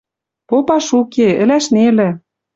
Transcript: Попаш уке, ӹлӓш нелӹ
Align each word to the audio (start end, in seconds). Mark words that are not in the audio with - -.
Попаш 0.49 0.87
уке, 0.99 1.27
ӹлӓш 1.43 1.65
нелӹ 1.75 2.09